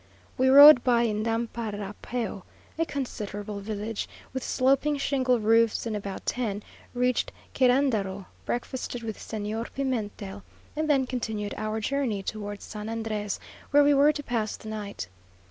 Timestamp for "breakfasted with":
8.43-9.19